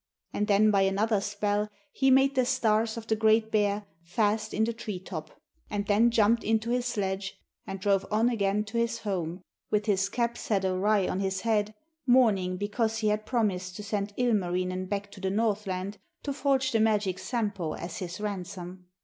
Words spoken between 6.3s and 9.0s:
into his sledge and drove on again to